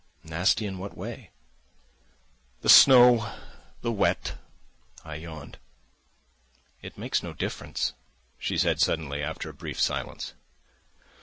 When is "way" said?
0.97-1.29